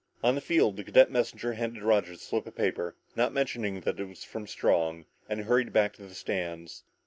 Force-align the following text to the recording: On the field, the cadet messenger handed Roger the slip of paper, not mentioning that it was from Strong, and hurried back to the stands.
On 0.23 0.33
the 0.33 0.41
field, 0.41 0.77
the 0.77 0.83
cadet 0.83 1.11
messenger 1.11 1.53
handed 1.53 1.83
Roger 1.83 2.13
the 2.13 2.17
slip 2.17 2.47
of 2.47 2.55
paper, 2.55 2.95
not 3.15 3.31
mentioning 3.31 3.81
that 3.81 3.99
it 3.99 4.05
was 4.05 4.23
from 4.23 4.47
Strong, 4.47 5.05
and 5.29 5.41
hurried 5.41 5.71
back 5.71 5.93
to 5.93 6.01
the 6.07 6.15
stands. 6.15 6.83